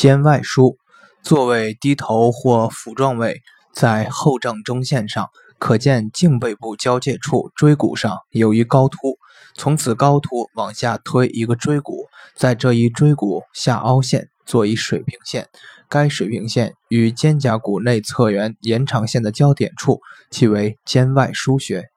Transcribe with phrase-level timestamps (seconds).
[0.00, 0.76] 肩外腧，
[1.22, 9.18] 座位低头或俯状位，在后正中线上，可见颈背部交界处椎骨上有一高突。
[9.54, 15.50] 从此高突往下推一个椎骨，在这一椎骨下凹陷做一水平线，
[15.86, 20.00] 该水平线与肩胛骨内侧缘延长线的交点处。
[20.30, 21.90] 即为肩外腧穴。